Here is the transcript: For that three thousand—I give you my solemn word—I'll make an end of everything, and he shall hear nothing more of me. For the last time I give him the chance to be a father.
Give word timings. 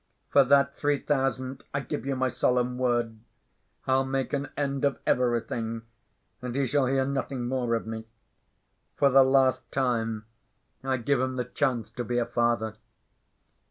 For 0.31 0.43
that 0.43 0.75
three 0.75 0.97
thousand—I 0.97 1.81
give 1.81 2.07
you 2.07 2.15
my 2.15 2.27
solemn 2.27 2.79
word—I'll 2.79 4.03
make 4.03 4.33
an 4.33 4.49
end 4.57 4.83
of 4.83 4.97
everything, 5.05 5.83
and 6.41 6.55
he 6.55 6.65
shall 6.65 6.87
hear 6.87 7.05
nothing 7.05 7.45
more 7.47 7.75
of 7.75 7.85
me. 7.85 8.07
For 8.95 9.11
the 9.11 9.21
last 9.21 9.71
time 9.71 10.25
I 10.83 10.97
give 10.97 11.19
him 11.19 11.35
the 11.35 11.45
chance 11.45 11.91
to 11.91 12.03
be 12.03 12.17
a 12.17 12.25
father. 12.25 12.77